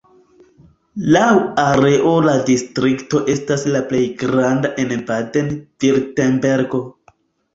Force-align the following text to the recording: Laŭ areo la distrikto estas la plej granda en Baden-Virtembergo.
Laŭ 1.15 1.25
areo 1.63 2.13
la 2.27 2.33
distrikto 2.47 3.21
estas 3.33 3.65
la 3.75 3.81
plej 3.91 4.01
granda 4.23 4.71
en 4.85 4.95
Baden-Virtembergo. 5.11 6.81